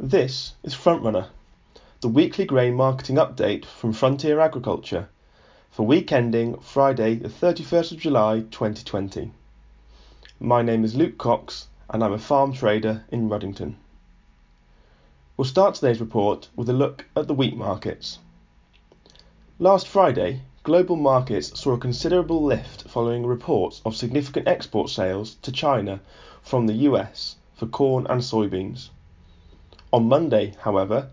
This 0.00 0.54
is 0.62 0.76
Frontrunner, 0.76 1.26
the 2.02 2.08
weekly 2.08 2.44
grain 2.44 2.74
marketing 2.74 3.16
update 3.16 3.64
from 3.64 3.92
Frontier 3.92 4.38
Agriculture 4.38 5.08
for 5.72 5.84
week 5.84 6.12
ending 6.12 6.56
Friday, 6.60 7.16
the 7.16 7.28
31st 7.28 7.90
of 7.90 7.98
July 7.98 8.44
2020. 8.48 9.32
My 10.38 10.62
name 10.62 10.84
is 10.84 10.94
Luke 10.94 11.18
Cox 11.18 11.66
and 11.90 12.04
I'm 12.04 12.12
a 12.12 12.18
farm 12.18 12.52
trader 12.52 13.06
in 13.10 13.28
Ruddington. 13.28 13.74
We'll 15.36 15.46
start 15.46 15.74
today's 15.74 15.98
report 16.00 16.48
with 16.54 16.68
a 16.68 16.72
look 16.72 17.06
at 17.16 17.26
the 17.26 17.34
wheat 17.34 17.56
markets. 17.56 18.20
Last 19.58 19.88
Friday, 19.88 20.42
global 20.62 20.94
markets 20.94 21.58
saw 21.58 21.72
a 21.72 21.76
considerable 21.76 22.44
lift 22.44 22.88
following 22.88 23.26
reports 23.26 23.82
of 23.84 23.96
significant 23.96 24.46
export 24.46 24.90
sales 24.90 25.34
to 25.42 25.50
China 25.50 25.98
from 26.40 26.68
the 26.68 26.86
US 26.86 27.34
for 27.56 27.66
corn 27.66 28.06
and 28.08 28.22
soybeans. 28.22 28.90
On 29.90 30.06
Monday, 30.06 30.52
however, 30.60 31.08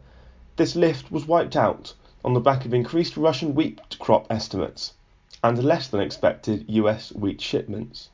this 0.57 0.75
lift 0.75 1.09
was 1.09 1.25
wiped 1.25 1.55
out 1.55 1.93
on 2.25 2.33
the 2.33 2.41
back 2.41 2.65
of 2.65 2.73
increased 2.73 3.15
Russian 3.15 3.55
wheat 3.55 3.79
crop 3.99 4.27
estimates 4.29 4.95
and 5.41 5.63
less 5.63 5.87
than 5.87 6.01
expected 6.01 6.65
US 6.67 7.13
wheat 7.13 7.39
shipments. 7.39 8.09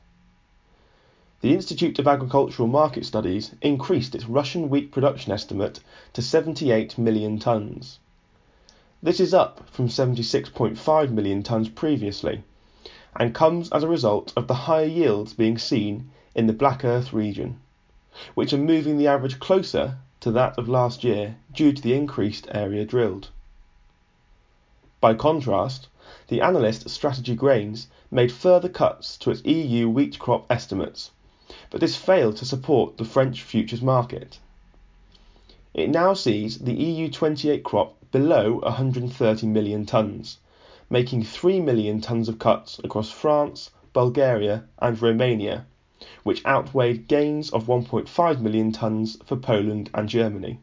The 1.40 1.52
Institute 1.52 1.98
of 1.98 2.06
Agricultural 2.06 2.68
Market 2.68 3.04
Studies 3.04 3.56
increased 3.60 4.14
its 4.14 4.26
Russian 4.26 4.70
wheat 4.70 4.92
production 4.92 5.32
estimate 5.32 5.80
to 6.12 6.22
78 6.22 6.96
million 6.96 7.40
tonnes. 7.40 7.98
This 9.02 9.18
is 9.18 9.34
up 9.34 9.68
from 9.68 9.88
76.5 9.88 11.10
million 11.10 11.42
tonnes 11.42 11.74
previously 11.74 12.44
and 13.16 13.34
comes 13.34 13.68
as 13.72 13.82
a 13.82 13.88
result 13.88 14.32
of 14.36 14.46
the 14.46 14.54
higher 14.70 14.86
yields 14.86 15.32
being 15.32 15.58
seen 15.58 16.12
in 16.36 16.46
the 16.46 16.52
Black 16.52 16.84
Earth 16.84 17.12
region, 17.12 17.58
which 18.34 18.52
are 18.52 18.58
moving 18.58 18.96
the 18.96 19.08
average 19.08 19.40
closer 19.40 19.98
to 20.22 20.30
that 20.30 20.56
of 20.56 20.68
last 20.68 21.02
year 21.02 21.34
due 21.52 21.72
to 21.72 21.82
the 21.82 21.94
increased 21.94 22.46
area 22.52 22.84
drilled. 22.84 23.28
By 25.00 25.14
contrast, 25.14 25.88
the 26.28 26.40
analyst 26.40 26.88
Strategy 26.88 27.34
Grains 27.34 27.88
made 28.08 28.30
further 28.30 28.68
cuts 28.68 29.16
to 29.18 29.32
its 29.32 29.44
EU 29.44 29.88
wheat 29.88 30.20
crop 30.20 30.46
estimates, 30.48 31.10
but 31.70 31.80
this 31.80 31.96
failed 31.96 32.36
to 32.36 32.44
support 32.44 32.98
the 32.98 33.04
French 33.04 33.42
futures 33.42 33.82
market. 33.82 34.38
It 35.74 35.90
now 35.90 36.14
sees 36.14 36.58
the 36.58 36.74
EU 36.74 37.10
28 37.10 37.64
crop 37.64 37.96
below 38.12 38.60
130 38.60 39.46
million 39.48 39.84
tonnes, 39.84 40.36
making 40.88 41.24
3 41.24 41.58
million 41.58 42.00
tonnes 42.00 42.28
of 42.28 42.38
cuts 42.38 42.78
across 42.84 43.10
France, 43.10 43.70
Bulgaria, 43.92 44.68
and 44.78 45.02
Romania 45.02 45.66
which 46.22 46.44
outweighed 46.44 47.06
gains 47.08 47.50
of 47.50 47.66
1.5 47.66 48.40
million 48.40 48.72
tonnes 48.72 49.16
for 49.24 49.36
Poland 49.36 49.90
and 49.94 50.08
Germany. 50.08 50.58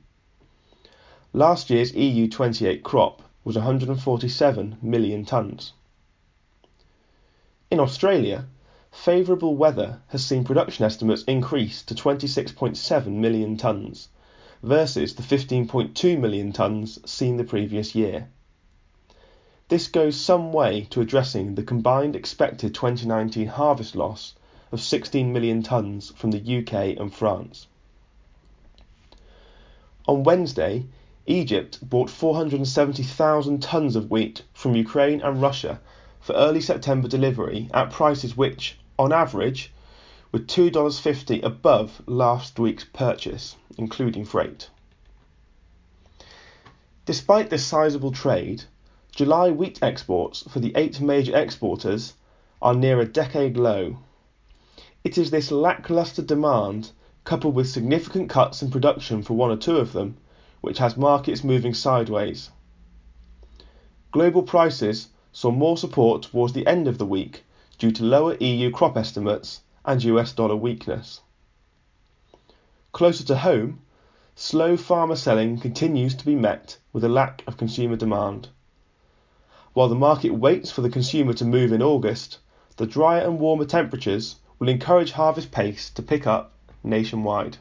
Last 1.33 1.69
year's 1.69 1.93
EU 1.93 2.27
28 2.27 2.83
crop 2.83 3.21
was 3.43 3.55
147 3.55 4.77
million 4.81 5.25
tonnes. 5.25 5.71
In 7.71 7.79
Australia, 7.79 8.47
favourable 8.91 9.55
weather 9.55 10.01
has 10.07 10.25
seen 10.25 10.43
production 10.43 10.85
estimates 10.85 11.23
increase 11.23 11.83
to 11.83 11.93
26.7 11.93 13.07
million 13.07 13.57
tonnes 13.57 14.07
versus 14.63 15.15
the 15.15 15.23
15.2 15.23 16.19
million 16.19 16.51
tonnes 16.51 17.07
seen 17.07 17.37
the 17.37 17.43
previous 17.43 17.93
year. 17.95 18.27
This 19.67 19.87
goes 19.87 20.19
some 20.19 20.51
way 20.51 20.87
to 20.89 20.99
addressing 20.99 21.53
the 21.53 21.63
combined 21.63 22.15
expected 22.15 22.73
2019 22.73 23.47
harvest 23.47 23.95
loss 23.95 24.33
of 24.72 24.81
16 24.81 25.34
million 25.34 25.64
tonnes 25.64 26.16
from 26.16 26.31
the 26.31 26.58
UK 26.58 26.98
and 27.00 27.14
France. 27.14 27.67
On 30.08 30.23
Wednesday, 30.23 30.86
Egypt 31.25 31.78
bought 31.88 32.09
470,000 32.09 33.62
tonnes 33.62 33.95
of 33.95 34.09
wheat 34.09 34.44
from 34.53 34.75
Ukraine 34.75 35.22
and 35.22 35.42
Russia 35.42 35.79
for 36.19 36.34
early 36.34 36.62
September 36.62 37.08
delivery 37.08 37.69
at 37.74 37.91
prices 37.91 38.35
which, 38.35 38.78
on 38.97 39.13
average, 39.13 39.72
were 40.31 40.40
$2.50 40.40 41.44
above 41.44 42.02
last 42.08 42.59
week's 42.59 42.84
purchase, 42.84 43.56
including 43.78 44.25
freight. 44.25 44.69
Despite 47.06 47.50
this 47.50 47.66
sizable 47.66 48.12
trade, 48.12 48.63
July 49.12 49.50
wheat 49.50 49.79
exports 49.81 50.44
for 50.50 50.59
the 50.59 50.74
eight 50.75 51.02
major 51.02 51.35
exporters 51.35 52.13
are 52.62 52.75
near 52.75 53.00
a 53.00 53.06
decade 53.06 53.58
low 53.58 53.97
it 55.03 55.17
is 55.17 55.31
this 55.31 55.51
lacklustre 55.51 56.21
demand, 56.21 56.91
coupled 57.23 57.55
with 57.55 57.69
significant 57.69 58.29
cuts 58.29 58.61
in 58.61 58.69
production 58.69 59.21
for 59.23 59.33
one 59.33 59.49
or 59.49 59.55
two 59.55 59.77
of 59.77 59.93
them, 59.93 60.17
which 60.61 60.77
has 60.79 60.97
markets 60.97 61.43
moving 61.43 61.73
sideways. 61.73 62.49
Global 64.11 64.43
prices 64.43 65.07
saw 65.31 65.51
more 65.51 65.77
support 65.77 66.23
towards 66.23 66.53
the 66.53 66.67
end 66.67 66.87
of 66.87 66.97
the 66.97 67.05
week 67.05 67.45
due 67.77 67.91
to 67.91 68.03
lower 68.03 68.35
EU 68.35 68.69
crop 68.71 68.97
estimates 68.97 69.61
and 69.85 70.03
US 70.03 70.33
dollar 70.33 70.55
weakness. 70.55 71.21
Closer 72.91 73.23
to 73.25 73.37
home, 73.37 73.81
slow 74.35 74.75
farmer 74.75 75.16
selling 75.16 75.59
continues 75.59 76.16
to 76.16 76.25
be 76.25 76.35
met 76.35 76.77
with 76.91 77.03
a 77.03 77.09
lack 77.09 77.43
of 77.47 77.55
consumer 77.55 77.95
demand. 77.95 78.49
While 79.73 79.87
the 79.87 79.95
market 79.95 80.31
waits 80.31 80.71
for 80.71 80.81
the 80.81 80.89
consumer 80.89 81.33
to 81.33 81.45
move 81.45 81.71
in 81.71 81.81
August, 81.81 82.39
the 82.75 82.87
drier 82.87 83.21
and 83.21 83.39
warmer 83.39 83.66
temperatures 83.66 84.37
will 84.59 84.68
encourage 84.68 85.14
harvest 85.14 85.52
pace 85.52 85.90
to 85.90 86.03
pick 86.03 86.28
up 86.28 86.52
nationwide. 86.84 87.58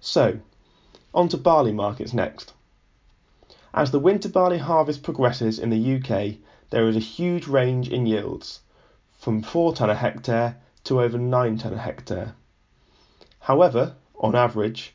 So, 0.00 0.40
on 1.14 1.28
to 1.28 1.36
barley 1.36 1.72
markets 1.72 2.14
next. 2.14 2.54
As 3.74 3.90
the 3.90 3.98
winter 3.98 4.28
barley 4.28 4.58
harvest 4.58 5.02
progresses 5.02 5.58
in 5.58 5.68
the 5.68 5.96
UK, 5.96 6.36
there 6.70 6.88
is 6.88 6.96
a 6.96 7.00
huge 7.00 7.46
range 7.46 7.90
in 7.90 8.06
yields, 8.06 8.60
from 9.18 9.42
4 9.42 9.74
tonne 9.74 9.90
a 9.90 9.94
hectare 9.94 10.56
to 10.84 11.02
over 11.02 11.18
9 11.18 11.58
tonne 11.58 11.74
a 11.74 11.78
hectare. 11.78 12.34
However, 13.40 13.96
on 14.18 14.34
average, 14.34 14.94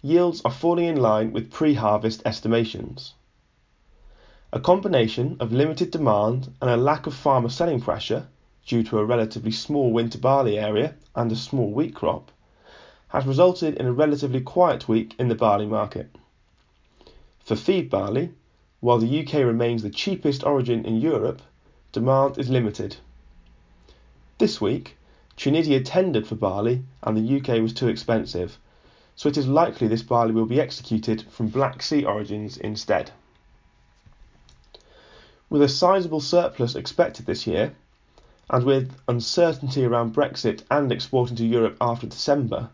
yields 0.00 0.40
are 0.44 0.50
falling 0.50 0.84
in 0.84 0.96
line 0.96 1.32
with 1.32 1.50
pre 1.50 1.74
harvest 1.74 2.22
estimations. 2.24 3.14
A 4.52 4.60
combination 4.60 5.36
of 5.40 5.52
limited 5.52 5.90
demand 5.90 6.52
and 6.60 6.70
a 6.70 6.76
lack 6.76 7.06
of 7.06 7.14
farmer 7.14 7.48
selling 7.48 7.80
pressure 7.80 8.28
due 8.66 8.82
to 8.82 8.98
a 8.98 9.04
relatively 9.04 9.50
small 9.50 9.92
winter 9.92 10.18
barley 10.18 10.58
area 10.58 10.94
and 11.14 11.30
a 11.32 11.36
small 11.36 11.70
wheat 11.70 11.94
crop, 11.94 12.30
has 13.08 13.26
resulted 13.26 13.74
in 13.76 13.86
a 13.86 13.92
relatively 13.92 14.40
quiet 14.40 14.88
week 14.88 15.14
in 15.18 15.28
the 15.28 15.34
barley 15.34 15.66
market. 15.66 16.08
For 17.40 17.56
feed 17.56 17.90
barley, 17.90 18.30
while 18.80 18.98
the 18.98 19.20
UK 19.20 19.34
remains 19.44 19.82
the 19.82 19.90
cheapest 19.90 20.44
origin 20.44 20.84
in 20.84 21.00
Europe, 21.00 21.42
demand 21.92 22.38
is 22.38 22.48
limited. 22.48 22.96
This 24.38 24.60
week, 24.60 24.96
Tunisia 25.36 25.80
tendered 25.80 26.26
for 26.26 26.36
barley 26.36 26.82
and 27.02 27.16
the 27.16 27.36
UK 27.38 27.60
was 27.60 27.72
too 27.72 27.88
expensive, 27.88 28.58
so 29.14 29.28
it 29.28 29.36
is 29.36 29.46
likely 29.46 29.88
this 29.88 30.02
barley 30.02 30.32
will 30.32 30.46
be 30.46 30.60
executed 30.60 31.22
from 31.30 31.48
Black 31.48 31.82
Sea 31.82 32.04
origins 32.04 32.56
instead. 32.56 33.10
With 35.50 35.62
a 35.62 35.68
sizable 35.68 36.20
surplus 36.20 36.74
expected 36.74 37.26
this 37.26 37.46
year, 37.46 37.74
and 38.52 38.64
with 38.64 38.94
uncertainty 39.08 39.82
around 39.82 40.14
Brexit 40.14 40.62
and 40.70 40.92
exporting 40.92 41.36
to 41.36 41.46
Europe 41.46 41.78
after 41.80 42.06
December, 42.06 42.68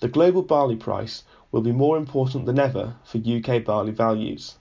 the 0.00 0.08
global 0.08 0.42
barley 0.42 0.74
price 0.74 1.22
will 1.52 1.62
be 1.62 1.70
more 1.70 1.96
important 1.96 2.46
than 2.46 2.58
ever 2.58 2.96
for 3.04 3.18
UK 3.18 3.64
barley 3.64 3.92
values. 3.92 4.56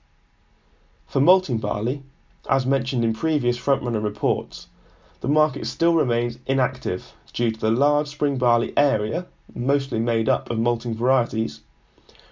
For 1.07 1.19
malting 1.19 1.57
barley, 1.57 2.03
as 2.47 2.67
mentioned 2.67 3.03
in 3.03 3.13
previous 3.13 3.57
frontrunner 3.57 4.03
reports, 4.03 4.67
the 5.21 5.27
market 5.27 5.65
still 5.65 5.95
remains 5.95 6.37
inactive 6.45 7.13
due 7.33 7.49
to 7.49 7.59
the 7.59 7.71
large 7.71 8.07
spring 8.07 8.37
barley 8.37 8.73
area, 8.77 9.25
mostly 9.55 9.99
made 9.99 10.29
up 10.29 10.51
of 10.51 10.59
malting 10.59 10.93
varieties, 10.93 11.61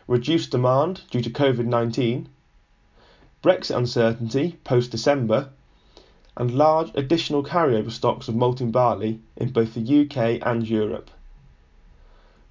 reduced 0.08 0.52
demand 0.52 1.02
due 1.10 1.22
to 1.22 1.30
COVID 1.32 1.66
19, 1.66 2.30
Brexit 3.42 3.76
uncertainty 3.76 4.60
post 4.64 4.92
December, 4.92 5.50
and 6.38 6.56
large 6.56 6.90
additional 6.96 7.44
carryover 7.44 7.92
stocks 7.92 8.28
of 8.28 8.36
malting 8.36 8.72
barley 8.72 9.20
in 9.36 9.50
both 9.50 9.74
the 9.74 10.02
UK 10.02 10.40
and 10.48 10.68
Europe. 10.68 11.12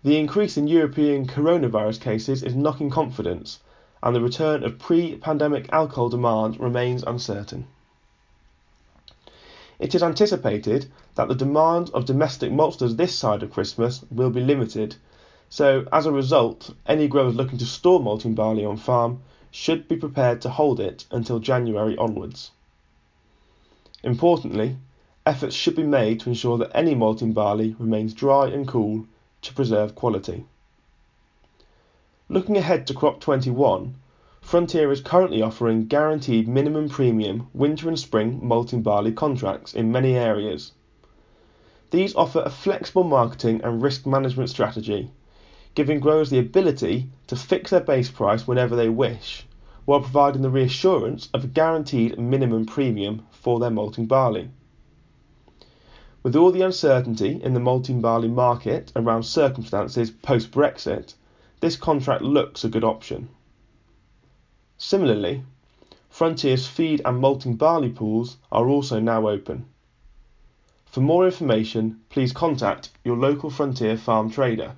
The 0.02 0.18
increase 0.18 0.56
in 0.56 0.66
European 0.66 1.26
coronavirus 1.26 2.00
cases 2.00 2.42
is 2.42 2.54
knocking 2.54 2.90
confidence, 2.90 3.60
and 4.02 4.14
the 4.14 4.20
return 4.20 4.64
of 4.64 4.78
pre 4.78 5.16
pandemic 5.16 5.72
alcohol 5.72 6.08
demand 6.08 6.60
remains 6.60 7.02
uncertain. 7.02 7.66
It 9.78 9.94
is 9.94 10.02
anticipated 10.02 10.90
that 11.14 11.28
the 11.28 11.34
demand 11.34 11.90
of 11.94 12.04
domestic 12.04 12.52
maltsters 12.52 12.96
this 12.96 13.14
side 13.14 13.42
of 13.42 13.50
Christmas 13.50 14.04
will 14.10 14.30
be 14.30 14.42
limited, 14.42 14.96
so 15.48 15.86
as 15.90 16.04
a 16.04 16.12
result, 16.12 16.74
any 16.86 17.08
growers 17.08 17.34
looking 17.34 17.58
to 17.58 17.66
store 17.66 17.98
malting 17.98 18.34
barley 18.34 18.64
on 18.64 18.76
farm 18.76 19.22
should 19.50 19.88
be 19.88 19.96
prepared 19.96 20.42
to 20.42 20.50
hold 20.50 20.80
it 20.80 21.06
until 21.10 21.38
January 21.38 21.96
onwards. 21.96 22.50
Importantly, 24.02 24.76
efforts 25.26 25.54
should 25.54 25.76
be 25.76 25.82
made 25.82 26.20
to 26.20 26.30
ensure 26.30 26.56
that 26.58 26.74
any 26.74 26.94
malting 26.94 27.32
barley 27.32 27.76
remains 27.78 28.14
dry 28.14 28.48
and 28.48 28.66
cool 28.66 29.06
to 29.42 29.52
preserve 29.52 29.94
quality. 29.94 30.44
Looking 32.28 32.56
ahead 32.56 32.86
to 32.86 32.94
crop 32.94 33.20
21, 33.20 33.96
Frontier 34.40 34.90
is 34.90 35.02
currently 35.02 35.42
offering 35.42 35.86
guaranteed 35.86 36.48
minimum 36.48 36.88
premium 36.88 37.48
winter 37.52 37.88
and 37.88 37.98
spring 37.98 38.40
malting 38.42 38.82
barley 38.82 39.12
contracts 39.12 39.74
in 39.74 39.92
many 39.92 40.16
areas. 40.16 40.72
These 41.90 42.14
offer 42.14 42.40
a 42.40 42.50
flexible 42.50 43.04
marketing 43.04 43.60
and 43.62 43.82
risk 43.82 44.06
management 44.06 44.48
strategy, 44.48 45.10
giving 45.74 46.00
growers 46.00 46.30
the 46.30 46.38
ability 46.38 47.10
to 47.26 47.36
fix 47.36 47.70
their 47.70 47.80
base 47.80 48.10
price 48.10 48.46
whenever 48.46 48.74
they 48.76 48.88
wish, 48.88 49.44
while 49.84 50.00
providing 50.00 50.42
the 50.42 50.50
reassurance 50.50 51.28
of 51.32 51.44
a 51.44 51.48
guaranteed 51.48 52.18
minimum 52.18 52.66
premium 52.66 53.26
for 53.30 53.58
their 53.58 53.70
malting 53.70 54.06
barley. 54.06 54.50
With 56.22 56.36
all 56.36 56.50
the 56.50 56.62
uncertainty 56.62 57.40
in 57.42 57.54
the 57.54 57.60
malting 57.60 58.00
barley 58.00 58.28
market 58.28 58.92
around 58.94 59.22
circumstances 59.22 60.10
post 60.10 60.50
Brexit, 60.50 61.14
this 61.60 61.76
contract 61.76 62.22
looks 62.22 62.62
a 62.62 62.68
good 62.68 62.84
option. 62.84 63.28
Similarly, 64.76 65.42
Frontier's 66.10 66.66
feed 66.66 67.00
and 67.04 67.18
malting 67.18 67.56
barley 67.56 67.90
pools 67.90 68.36
are 68.50 68.68
also 68.68 69.00
now 69.00 69.28
open. 69.28 69.66
For 70.86 71.00
more 71.00 71.24
information, 71.24 72.00
please 72.08 72.32
contact 72.32 72.90
your 73.04 73.16
local 73.16 73.48
Frontier 73.48 73.96
farm 73.96 74.30
trader. 74.30 74.72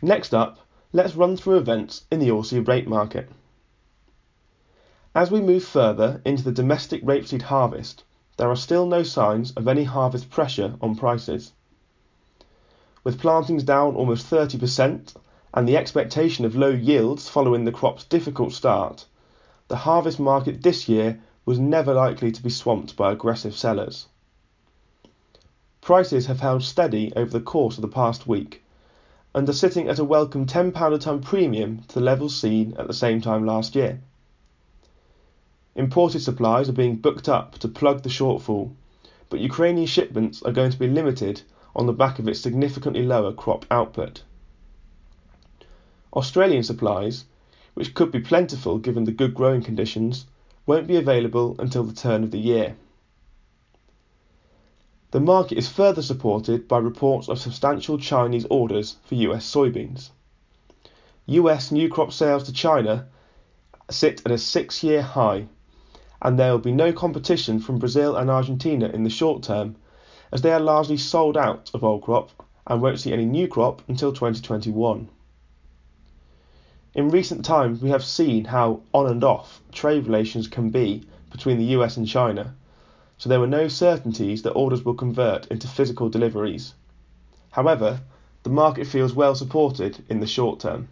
Next 0.00 0.32
up, 0.32 0.58
let's 0.92 1.14
run 1.14 1.36
through 1.36 1.56
events 1.56 2.04
in 2.10 2.18
the 2.18 2.30
oilseed 2.30 2.66
rape 2.66 2.88
market. 2.88 3.28
As 5.14 5.30
we 5.30 5.40
move 5.40 5.62
further 5.62 6.20
into 6.24 6.42
the 6.42 6.52
domestic 6.52 7.04
rapeseed 7.04 7.42
harvest, 7.42 8.02
there 8.36 8.50
are 8.50 8.56
still 8.56 8.86
no 8.86 9.02
signs 9.02 9.52
of 9.52 9.68
any 9.68 9.84
harvest 9.84 10.30
pressure 10.30 10.74
on 10.80 10.96
prices. 10.96 11.52
With 13.04 13.20
plantings 13.20 13.62
down 13.62 13.94
almost 13.94 14.28
30% 14.30 15.14
and 15.54 15.68
the 15.68 15.76
expectation 15.76 16.44
of 16.44 16.56
low 16.56 16.70
yields 16.70 17.28
following 17.28 17.64
the 17.64 17.72
crop's 17.72 18.04
difficult 18.04 18.52
start, 18.52 19.06
the 19.68 19.76
harvest 19.76 20.18
market 20.18 20.62
this 20.62 20.88
year 20.88 21.20
was 21.44 21.58
never 21.58 21.94
likely 21.94 22.32
to 22.32 22.42
be 22.42 22.50
swamped 22.50 22.96
by 22.96 23.12
aggressive 23.12 23.56
sellers. 23.56 24.06
Prices 25.80 26.26
have 26.26 26.40
held 26.40 26.62
steady 26.62 27.12
over 27.14 27.30
the 27.30 27.40
course 27.40 27.78
of 27.78 27.82
the 27.82 27.88
past 27.88 28.26
week 28.26 28.62
and 29.34 29.48
are 29.48 29.52
sitting 29.52 29.88
at 29.88 29.98
a 29.98 30.04
welcome 30.04 30.44
£10 30.44 30.94
a 30.94 30.98
tonne 30.98 31.20
premium 31.20 31.82
to 31.88 31.94
the 31.94 32.04
levels 32.04 32.36
seen 32.36 32.74
at 32.76 32.86
the 32.86 32.92
same 32.92 33.20
time 33.20 33.46
last 33.46 33.76
year. 33.76 34.00
Imported 35.76 36.20
supplies 36.20 36.68
are 36.68 36.72
being 36.72 36.96
booked 36.96 37.28
up 37.28 37.56
to 37.58 37.68
plug 37.68 38.02
the 38.02 38.08
shortfall, 38.08 38.72
but 39.28 39.38
Ukrainian 39.38 39.86
shipments 39.86 40.42
are 40.42 40.52
going 40.52 40.72
to 40.72 40.78
be 40.78 40.88
limited 40.88 41.42
on 41.76 41.86
the 41.86 41.92
back 41.92 42.18
of 42.18 42.26
its 42.26 42.40
significantly 42.40 43.04
lower 43.04 43.32
crop 43.32 43.64
output. 43.70 44.22
Australian 46.12 46.64
supplies, 46.64 47.24
which 47.74 47.94
could 47.94 48.10
be 48.10 48.18
plentiful 48.18 48.78
given 48.78 49.04
the 49.04 49.12
good 49.12 49.32
growing 49.32 49.62
conditions, 49.62 50.26
won't 50.66 50.88
be 50.88 50.96
available 50.96 51.54
until 51.60 51.84
the 51.84 51.94
turn 51.94 52.24
of 52.24 52.32
the 52.32 52.38
year. 52.38 52.74
The 55.12 55.18
market 55.18 55.58
is 55.58 55.68
further 55.68 56.02
supported 56.02 56.68
by 56.68 56.78
reports 56.78 57.28
of 57.28 57.40
substantial 57.40 57.98
Chinese 57.98 58.46
orders 58.48 58.96
for 59.02 59.16
US 59.16 59.44
soybeans. 59.44 60.10
US 61.26 61.72
new 61.72 61.88
crop 61.88 62.12
sales 62.12 62.44
to 62.44 62.52
China 62.52 63.08
sit 63.90 64.22
at 64.24 64.30
a 64.30 64.38
six 64.38 64.84
year 64.84 65.02
high, 65.02 65.46
and 66.22 66.38
there 66.38 66.52
will 66.52 66.60
be 66.60 66.70
no 66.70 66.92
competition 66.92 67.58
from 67.58 67.80
Brazil 67.80 68.14
and 68.14 68.30
Argentina 68.30 68.86
in 68.86 69.02
the 69.02 69.10
short 69.10 69.42
term, 69.42 69.74
as 70.30 70.42
they 70.42 70.52
are 70.52 70.60
largely 70.60 70.96
sold 70.96 71.36
out 71.36 71.72
of 71.74 71.82
old 71.82 72.02
crop 72.02 72.30
and 72.68 72.80
won't 72.80 73.00
see 73.00 73.12
any 73.12 73.24
new 73.24 73.48
crop 73.48 73.82
until 73.88 74.12
2021. 74.12 75.08
In 76.94 77.08
recent 77.08 77.44
times, 77.44 77.82
we 77.82 77.90
have 77.90 78.04
seen 78.04 78.44
how 78.44 78.82
on 78.94 79.08
and 79.08 79.24
off 79.24 79.60
trade 79.72 80.06
relations 80.06 80.46
can 80.46 80.70
be 80.70 81.02
between 81.32 81.58
the 81.58 81.72
US 81.76 81.96
and 81.96 82.06
China, 82.06 82.54
so 83.20 83.28
there 83.28 83.38
were 83.38 83.46
no 83.46 83.68
certainties 83.68 84.40
that 84.40 84.52
orders 84.52 84.82
will 84.82 84.94
convert 84.94 85.46
into 85.48 85.68
physical 85.68 86.08
deliveries. 86.08 86.72
However, 87.50 88.00
the 88.44 88.48
market 88.48 88.86
feels 88.86 89.12
well 89.12 89.34
supported 89.34 90.02
in 90.08 90.20
the 90.20 90.26
short 90.26 90.60
term. 90.60 90.88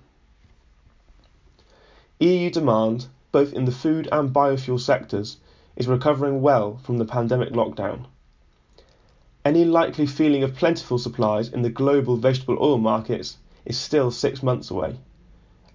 EU 2.20 2.50
demand, 2.50 3.06
both 3.32 3.54
in 3.54 3.64
the 3.64 3.72
food 3.72 4.10
and 4.12 4.30
biofuel 4.30 4.78
sectors, 4.78 5.38
is 5.74 5.88
recovering 5.88 6.42
well 6.42 6.76
from 6.82 6.98
the 6.98 7.06
pandemic 7.06 7.54
lockdown. 7.54 8.04
Any 9.42 9.64
likely 9.64 10.04
feeling 10.04 10.42
of 10.42 10.54
plentiful 10.54 10.98
supplies 10.98 11.48
in 11.48 11.62
the 11.62 11.70
global 11.70 12.18
vegetable 12.18 12.58
oil 12.60 12.76
markets 12.76 13.38
is 13.64 13.78
still 13.78 14.10
six 14.10 14.42
months 14.42 14.70
away 14.70 14.98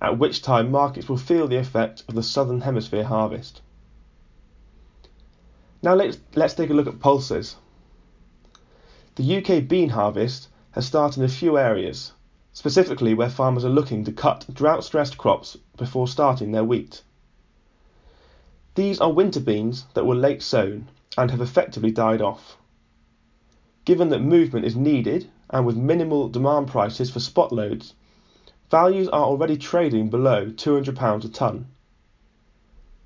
at 0.04 0.20
which 0.20 0.42
time 0.42 0.70
markets 0.70 1.08
will 1.08 1.18
feel 1.18 1.48
the 1.48 1.56
effect 1.56 2.04
of 2.10 2.14
the 2.14 2.22
southern 2.22 2.60
hemisphere 2.62 3.06
harvest. 3.06 3.62
Now 5.84 5.94
let's, 5.94 6.18
let's 6.34 6.56
take 6.56 6.72
a 6.72 6.74
look 6.74 6.88
at 6.88 7.00
pulses. 7.00 7.58
The 9.16 9.38
UK 9.38 9.68
bean 9.68 9.90
harvest 9.90 10.48
has 10.72 10.88
started 10.88 11.20
in 11.20 11.26
a 11.26 11.30
few 11.30 11.58
areas, 11.60 12.14
specifically 12.54 13.14
where 13.14 13.30
farmers 13.30 13.64
are 13.66 13.70
looking 13.70 14.04
to 14.06 14.12
cut 14.12 14.46
drought 14.52 14.84
stressed 14.84 15.18
crops 15.18 15.58
before 15.78 16.08
starting 16.08 16.52
their 16.52 16.64
wheat. 16.64 17.04
These 18.74 19.00
are 19.00 19.14
winter 19.14 19.40
beans 19.40 19.86
that 19.94 20.06
were 20.06 20.16
late 20.16 20.42
sown 20.42 20.88
and 21.16 21.30
have 21.30 21.42
effectively 21.42 21.92
died 21.92 22.22
off. 22.22 22.58
Given 23.86 24.10
that 24.10 24.22
movement 24.22 24.66
is 24.66 24.76
needed 24.76 25.30
and 25.52 25.66
with 25.66 25.76
minimal 25.76 26.30
demand 26.30 26.70
prices 26.70 27.12
for 27.12 27.20
spot 27.20 27.52
loads, 27.52 27.94
Values 28.74 29.08
are 29.10 29.26
already 29.26 29.56
trading 29.56 30.10
below 30.10 30.48
£200 30.48 31.24
a 31.24 31.30
tonne. 31.30 31.68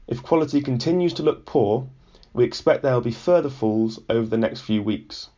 If 0.07 0.23
quality 0.23 0.61
continues 0.61 1.13
to 1.15 1.23
look 1.23 1.45
poor, 1.45 1.89
we 2.37 2.43
expect 2.43 2.83
there 2.83 2.93
will 2.93 3.01
be 3.01 3.09
further 3.09 3.49
falls 3.49 3.99
over 4.09 4.27
the 4.27 4.37
next 4.37 4.61
few 4.61 4.83
weeks. 4.83 5.29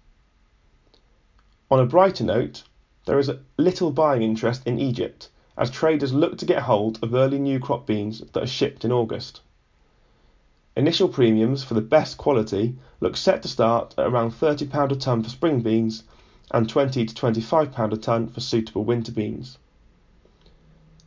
On 1.71 1.79
a 1.79 1.85
brighter 1.85 2.25
note, 2.25 2.63
there 3.05 3.17
is 3.17 3.31
little 3.55 3.89
buying 3.89 4.21
interest 4.21 4.67
in 4.67 4.77
Egypt 4.77 5.29
as 5.57 5.69
traders 5.69 6.11
look 6.11 6.37
to 6.37 6.45
get 6.45 6.63
hold 6.63 6.99
of 7.01 7.13
early 7.13 7.39
new 7.39 7.57
crop 7.57 7.87
beans 7.87 8.19
that 8.19 8.43
are 8.43 8.45
shipped 8.45 8.83
in 8.83 8.91
August. 8.91 9.39
Initial 10.75 11.07
premiums 11.07 11.63
for 11.63 11.73
the 11.73 11.79
best 11.79 12.17
quality 12.17 12.75
look 12.99 13.15
set 13.15 13.43
to 13.43 13.47
start 13.47 13.95
at 13.97 14.05
around 14.05 14.31
£30 14.31 14.91
a 14.91 14.95
tonne 14.97 15.23
for 15.23 15.29
spring 15.29 15.61
beans 15.61 16.03
and 16.51 16.67
£20 16.67 16.91
to 16.91 17.05
£25 17.15 17.93
a 17.93 17.97
tonne 17.97 18.27
for 18.27 18.41
suitable 18.41 18.83
winter 18.83 19.13
beans. 19.13 19.57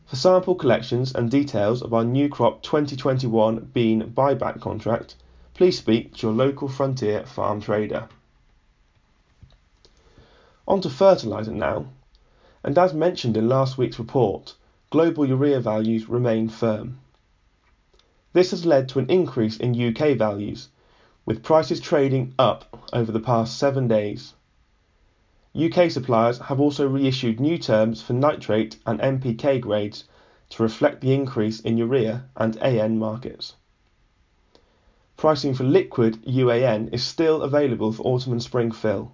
For 0.07 0.17
sample 0.17 0.55
collections 0.55 1.15
and 1.15 1.31
details 1.31 1.83
of 1.83 1.93
our 1.93 2.03
new 2.03 2.31
crop 2.31 2.63
2021 2.63 3.71
bean 3.75 4.11
buyback 4.17 4.59
contract, 4.59 5.17
please 5.55 5.79
speak 5.79 6.15
to 6.17 6.27
your 6.27 6.35
local 6.35 6.69
Frontier 6.69 7.25
farm 7.27 7.61
trader. 7.61 8.09
On 10.67 10.81
to 10.81 10.89
fertiliser 10.89 11.53
now, 11.53 11.87
and 12.65 12.79
as 12.79 12.95
mentioned 12.95 13.37
in 13.37 13.49
last 13.49 13.77
week's 13.77 13.99
report, 13.99 14.55
global 14.91 15.27
urea 15.27 15.61
values 15.61 16.09
remain 16.09 16.49
firm. 16.49 16.99
This 18.33 18.53
has 18.53 18.65
led 18.65 18.89
to 18.91 18.99
an 18.99 19.11
increase 19.11 19.59
in 19.59 19.79
UK 19.79 20.17
values, 20.17 20.69
with 21.27 21.43
prices 21.43 21.81
trading 21.81 22.35
up 22.39 22.87
over 22.93 23.13
the 23.13 23.21
past 23.21 23.59
seven 23.59 23.89
days. 23.89 24.35
UK 25.55 25.91
suppliers 25.91 26.39
have 26.39 26.61
also 26.61 26.89
reissued 26.89 27.39
new 27.39 27.59
terms 27.59 28.01
for 28.01 28.15
nitrate 28.15 28.79
and 28.87 29.01
NPK 29.01 29.61
grades 29.61 30.05
to 30.49 30.63
reflect 30.63 31.03
the 31.03 31.13
increase 31.13 31.61
in 31.61 31.77
urea 31.77 32.25
and 32.37 32.57
AN 32.57 32.99
markets. 32.99 33.55
Pricing 35.17 35.55
for 35.55 35.65
liquid 35.65 36.25
UAN 36.25 36.93
is 36.93 37.03
still 37.03 37.43
available 37.43 37.93
for 37.93 38.03
autumn 38.05 38.33
and 38.33 38.43
spring 38.43 38.73
fill. 38.73 39.13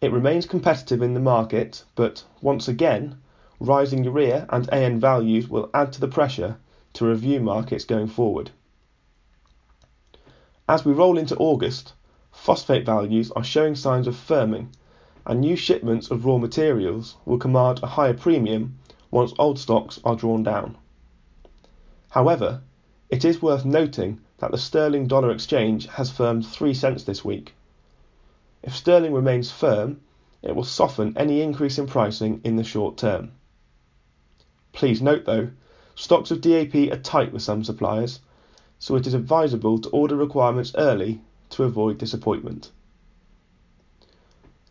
It 0.00 0.12
remains 0.12 0.46
competitive 0.46 1.02
in 1.02 1.14
the 1.14 1.20
market, 1.20 1.84
but 1.94 2.24
once 2.40 2.68
again, 2.68 3.18
rising 3.60 4.04
urea 4.04 4.46
and 4.50 4.68
AN 4.72 5.00
values 5.00 5.48
will 5.48 5.70
add 5.72 5.92
to 5.94 6.00
the 6.00 6.08
pressure 6.08 6.58
to 6.94 7.06
review 7.06 7.40
markets 7.40 7.84
going 7.84 8.08
forward. 8.08 8.50
As 10.68 10.84
we 10.84 10.92
roll 10.92 11.18
into 11.18 11.36
August, 11.36 11.92
phosphate 12.32 12.86
values 12.86 13.30
are 13.32 13.44
showing 13.44 13.74
signs 13.74 14.06
of 14.06 14.14
firming 14.14 14.68
and 15.26 15.40
new 15.40 15.56
shipments 15.56 16.10
of 16.10 16.24
raw 16.24 16.38
materials 16.38 17.16
will 17.24 17.38
command 17.38 17.80
a 17.82 17.86
higher 17.86 18.14
premium 18.14 18.78
once 19.10 19.32
old 19.38 19.58
stocks 19.58 19.98
are 20.04 20.16
drawn 20.16 20.42
down. 20.42 20.76
However, 22.10 22.62
it 23.08 23.24
is 23.24 23.40
worth 23.40 23.64
noting 23.64 24.20
that 24.44 24.50
the 24.50 24.58
sterling 24.58 25.06
dollar 25.06 25.30
exchange 25.30 25.86
has 25.86 26.10
firmed 26.10 26.46
3 26.46 26.74
cents 26.74 27.04
this 27.04 27.24
week. 27.24 27.54
If 28.62 28.76
sterling 28.76 29.14
remains 29.14 29.50
firm, 29.50 30.02
it 30.42 30.54
will 30.54 30.64
soften 30.64 31.16
any 31.16 31.40
increase 31.40 31.78
in 31.78 31.86
pricing 31.86 32.42
in 32.44 32.56
the 32.56 32.62
short 32.62 32.98
term. 32.98 33.32
Please 34.74 35.00
note 35.00 35.24
though, 35.24 35.48
stocks 35.94 36.30
of 36.30 36.42
DAP 36.42 36.74
are 36.92 36.98
tight 36.98 37.32
with 37.32 37.40
some 37.40 37.64
suppliers, 37.64 38.20
so 38.78 38.96
it 38.96 39.06
is 39.06 39.14
advisable 39.14 39.78
to 39.78 39.88
order 39.88 40.14
requirements 40.14 40.74
early 40.76 41.22
to 41.48 41.64
avoid 41.64 41.96
disappointment. 41.96 42.70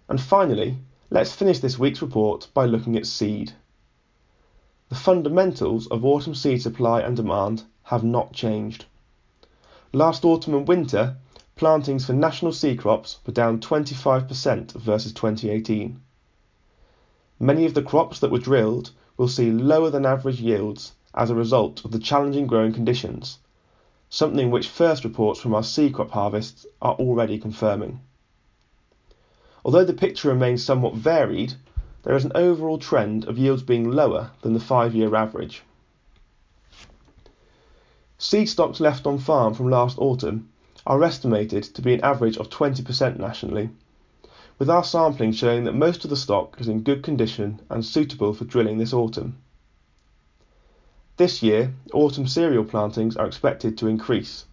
And 0.08 0.22
finally, 0.22 0.77
let's 1.10 1.34
finish 1.34 1.58
this 1.58 1.80
week's 1.80 2.03
report 2.03 2.48
by 2.53 2.65
looking 2.65 2.96
at 2.96 3.08
seed. 3.08 3.53
the 4.94 5.00
fundamentals 5.00 5.88
of 5.88 6.06
autumn 6.06 6.36
seed 6.36 6.62
supply 6.62 7.01
and 7.01 7.15
demand 7.15 7.63
have 7.82 8.03
not 8.03 8.32
changed. 8.32 8.86
Last 9.95 10.25
autumn 10.25 10.55
and 10.55 10.67
winter, 10.67 11.17
plantings 11.55 12.07
for 12.07 12.13
national 12.13 12.51
seed 12.51 12.79
crops 12.79 13.19
were 13.27 13.31
down 13.31 13.59
25% 13.59 14.71
versus 14.71 15.13
2018. 15.13 16.01
Many 17.39 17.65
of 17.65 17.75
the 17.75 17.83
crops 17.83 18.19
that 18.19 18.31
were 18.31 18.39
drilled 18.39 18.89
will 19.17 19.27
see 19.27 19.51
lower 19.51 19.91
than 19.91 20.03
average 20.03 20.41
yields 20.41 20.93
as 21.13 21.29
a 21.29 21.35
result 21.35 21.85
of 21.85 21.91
the 21.91 22.00
challenging 22.00 22.47
growing 22.47 22.73
conditions, 22.73 23.38
something 24.09 24.50
which 24.50 24.67
first 24.67 25.03
reports 25.03 25.39
from 25.39 25.53
our 25.53 25.62
seed 25.62 25.93
crop 25.93 26.09
harvests 26.09 26.65
are 26.81 26.95
already 26.95 27.38
confirming. 27.38 28.00
Although 29.63 29.85
the 29.85 29.93
picture 29.93 30.29
remains 30.29 30.65
somewhat 30.65 30.95
varied, 30.95 31.53
there 32.01 32.15
is 32.15 32.25
an 32.25 32.31
overall 32.33 32.79
trend 32.79 33.25
of 33.25 33.38
yields 33.38 33.62
being 33.62 33.91
lower 33.91 34.31
than 34.41 34.53
the 34.53 34.59
five 34.59 34.95
year 34.95 35.13
average. 35.13 35.62
Seed 38.25 38.48
stocks 38.48 38.80
left 38.80 39.06
on 39.06 39.18
farm 39.18 39.53
from 39.53 39.70
last 39.70 39.98
autumn 40.00 40.48
are 40.88 41.03
estimated 41.03 41.62
to 41.63 41.82
be 41.82 41.94
an 41.94 42.00
average 42.06 42.38
of 42.38 42.50
20% 42.50 43.20
nationally, 43.20 43.70
with 44.58 44.70
our 44.70 44.86
sampling 44.86 45.34
showing 45.34 45.65
that 45.65 45.75
most 45.75 46.06
of 46.06 46.10
the 46.10 46.15
stock 46.15 46.56
is 46.58 46.70
in 46.70 46.84
good 46.84 47.03
condition 47.03 47.60
and 47.70 47.84
suitable 47.84 48.34
for 48.34 48.46
drilling 48.46 48.77
this 48.77 48.94
autumn. 48.94 49.36
This 51.18 51.44
year, 51.44 51.74
autumn 51.92 52.25
cereal 52.25 52.63
plantings 52.63 53.18
are 53.18 53.27
expected 53.27 53.77
to 53.80 53.88
increase, 53.88 54.46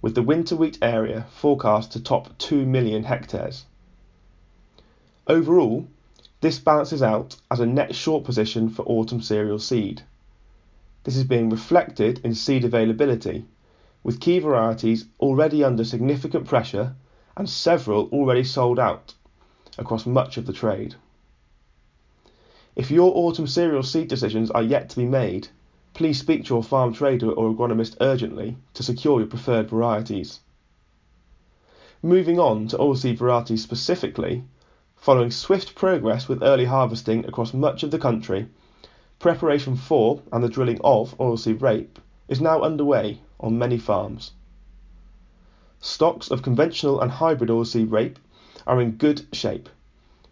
with 0.00 0.14
the 0.14 0.22
winter 0.22 0.56
wheat 0.56 0.78
area 0.80 1.26
forecast 1.30 1.92
to 1.92 2.02
top 2.02 2.38
2 2.38 2.64
million 2.64 3.04
hectares. 3.04 3.66
Overall, 5.26 5.86
this 6.40 6.58
balances 6.58 7.02
out 7.02 7.36
as 7.50 7.60
a 7.60 7.66
net 7.66 7.94
short 7.94 8.24
position 8.24 8.70
for 8.70 8.82
autumn 8.86 9.20
cereal 9.20 9.58
seed. 9.58 10.04
This 11.04 11.16
is 11.16 11.24
being 11.24 11.48
reflected 11.48 12.20
in 12.24 12.34
seed 12.34 12.64
availability, 12.64 13.46
with 14.02 14.20
key 14.20 14.38
varieties 14.38 15.06
already 15.18 15.64
under 15.64 15.84
significant 15.84 16.46
pressure 16.46 16.94
and 17.36 17.48
several 17.48 18.08
already 18.12 18.44
sold 18.44 18.78
out 18.78 19.14
across 19.78 20.04
much 20.04 20.36
of 20.36 20.44
the 20.44 20.52
trade. 20.52 20.96
If 22.76 22.90
your 22.90 23.12
autumn 23.14 23.46
cereal 23.46 23.82
seed 23.82 24.08
decisions 24.08 24.50
are 24.50 24.62
yet 24.62 24.90
to 24.90 24.96
be 24.96 25.06
made, 25.06 25.48
please 25.94 26.18
speak 26.18 26.44
to 26.44 26.54
your 26.54 26.62
farm 26.62 26.92
trader 26.92 27.30
or 27.30 27.50
agronomist 27.50 27.96
urgently 28.00 28.56
to 28.74 28.82
secure 28.82 29.20
your 29.20 29.28
preferred 29.28 29.70
varieties. 29.70 30.40
Moving 32.02 32.38
on 32.38 32.68
to 32.68 32.78
oilseed 32.78 33.16
varieties 33.16 33.62
specifically, 33.62 34.44
following 34.96 35.30
swift 35.30 35.74
progress 35.74 36.28
with 36.28 36.42
early 36.42 36.66
harvesting 36.66 37.24
across 37.24 37.54
much 37.54 37.82
of 37.82 37.90
the 37.90 37.98
country, 37.98 38.48
preparation 39.20 39.76
for 39.76 40.22
and 40.32 40.42
the 40.42 40.48
drilling 40.48 40.80
of 40.82 41.16
oilseed 41.18 41.60
rape 41.60 41.98
is 42.26 42.40
now 42.40 42.62
underway 42.62 43.20
on 43.38 43.58
many 43.58 43.76
farms. 43.76 44.32
Stocks 45.78 46.30
of 46.30 46.42
conventional 46.42 47.02
and 47.02 47.10
hybrid 47.10 47.50
oilseed 47.50 47.92
rape 47.92 48.18
are 48.66 48.80
in 48.80 48.92
good 48.92 49.26
shape, 49.30 49.68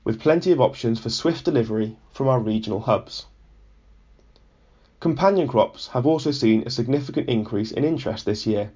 with 0.05 0.19
plenty 0.19 0.53
of 0.53 0.61
options 0.61 0.99
for 0.99 1.11
swift 1.11 1.45
delivery 1.45 1.99
from 2.11 2.29
our 2.29 2.41
regional 2.41 2.81
hubs. 2.81 3.27
Companion 5.01 5.47
crops 5.47 5.89
have 5.89 6.07
also 6.07 6.31
seen 6.31 6.63
a 6.67 6.71
significant 6.71 7.29
increase 7.29 7.71
in 7.71 7.85
interest 7.85 8.25
this 8.25 8.47
year, 8.47 8.71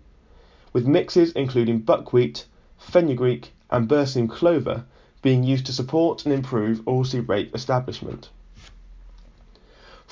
with 0.75 0.87
mixes 0.87 1.33
including 1.33 1.79
buckwheat, 1.79 2.45
fenugreek, 2.77 3.55
and 3.71 3.89
berseem 3.89 4.29
clover 4.29 4.85
being 5.23 5.43
used 5.43 5.65
to 5.65 5.73
support 5.73 6.27
and 6.27 6.35
improve 6.35 6.85
oilseed 6.85 7.27
rape 7.29 7.55
establishment. 7.55 8.29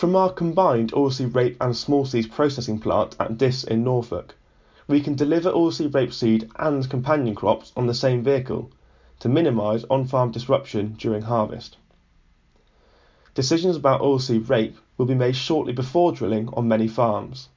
From 0.01 0.17
our 0.17 0.33
combined 0.33 0.93
oilseed 0.93 1.35
rape 1.35 1.59
and 1.61 1.77
small 1.77 2.07
seeds 2.07 2.27
processing 2.27 2.81
plant 2.81 3.15
at 3.21 3.37
Diss 3.37 3.65
in 3.65 3.85
Norfolk, 3.85 4.35
we 4.89 5.03
can 5.03 5.15
deliver 5.15 5.53
oilseed 5.53 5.93
rape 5.93 6.15
seed 6.15 6.51
and 6.57 6.89
companion 6.89 7.35
crops 7.35 7.71
on 7.77 7.87
the 7.87 7.93
same 7.93 8.23
vehicle 8.23 8.71
to 9.19 9.29
minimise 9.29 9.85
on-farm 9.91 10.31
disruption 10.31 10.95
during 10.99 11.21
harvest. 11.21 11.77
Decisions 13.35 13.77
about 13.77 14.01
oilseed 14.01 14.49
rape 14.49 14.79
will 14.97 15.05
be 15.05 15.15
made 15.15 15.37
shortly 15.37 15.75
before 15.75 16.13
drilling 16.13 16.49
on 16.55 16.67
many 16.67 16.89
farms. 16.89 17.51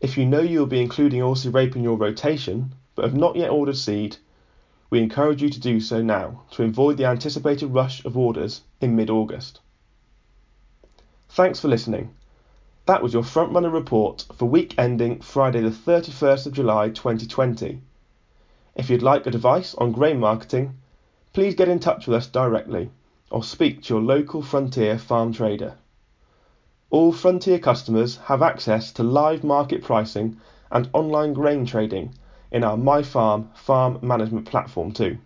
If 0.00 0.16
you 0.16 0.24
know 0.24 0.38
you 0.38 0.60
will 0.60 0.66
be 0.66 0.80
including 0.80 1.22
oilseed 1.22 1.52
rape 1.52 1.74
in 1.74 1.82
your 1.82 1.96
rotation, 1.96 2.72
but 2.94 3.04
have 3.04 3.16
not 3.16 3.34
yet 3.34 3.50
ordered 3.50 3.76
seed, 3.76 4.18
we 4.90 5.00
encourage 5.00 5.42
you 5.42 5.50
to 5.50 5.58
do 5.58 5.80
so 5.80 6.02
now 6.02 6.42
to 6.52 6.62
avoid 6.62 6.98
the 6.98 7.06
anticipated 7.06 7.66
rush 7.66 8.04
of 8.04 8.16
orders 8.16 8.62
in 8.80 8.94
mid-August. 8.94 9.58
Thanks 11.32 11.60
for 11.60 11.68
listening. 11.68 12.10
That 12.86 13.04
was 13.04 13.12
your 13.12 13.22
Frontrunner 13.22 13.72
report 13.72 14.26
for 14.34 14.46
week 14.46 14.74
ending 14.76 15.20
Friday 15.20 15.60
the 15.60 15.70
31st 15.70 16.46
of 16.46 16.54
July 16.54 16.88
2020. 16.88 17.80
If 18.74 18.90
you'd 18.90 19.04
like 19.04 19.28
advice 19.28 19.76
on 19.76 19.92
grain 19.92 20.18
marketing, 20.18 20.74
please 21.32 21.54
get 21.54 21.68
in 21.68 21.78
touch 21.78 22.08
with 22.08 22.16
us 22.16 22.26
directly 22.26 22.90
or 23.30 23.44
speak 23.44 23.84
to 23.84 23.94
your 23.94 24.02
local 24.02 24.42
Frontier 24.42 24.98
farm 24.98 25.32
trader. 25.32 25.76
All 26.90 27.12
Frontier 27.12 27.60
customers 27.60 28.16
have 28.24 28.42
access 28.42 28.90
to 28.94 29.04
live 29.04 29.44
market 29.44 29.84
pricing 29.84 30.40
and 30.72 30.90
online 30.92 31.32
grain 31.32 31.64
trading 31.64 32.12
in 32.50 32.64
our 32.64 32.76
MyFarm 32.76 33.56
farm 33.56 34.00
management 34.02 34.46
platform 34.46 34.90
too. 34.90 35.16